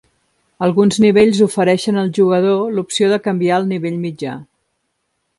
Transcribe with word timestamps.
Alguns 0.67 0.95
nivells 1.01 1.41
ofereixen 1.45 1.99
al 2.03 2.09
jugador 2.19 2.63
l’opció 2.77 3.09
de 3.11 3.19
canviar 3.27 3.59
el 3.61 3.69
nivell 3.75 3.99
mitjà. 4.07 4.33